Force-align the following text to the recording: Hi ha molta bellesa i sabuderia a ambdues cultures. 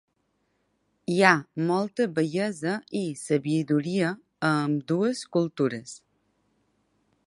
Hi 1.15 1.17
ha 1.27 1.33
molta 1.71 2.07
bellesa 2.15 2.73
i 3.03 3.03
sabuderia 3.27 4.09
a 4.49 4.53
ambdues 4.67 5.25
cultures. 5.37 5.99